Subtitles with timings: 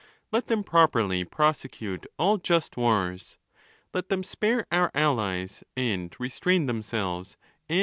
[0.31, 3.37] Let them properly prosecute all just wars.
[3.93, 7.37] Let them spare our allies, and restrain themselves
[7.69, 7.79] and their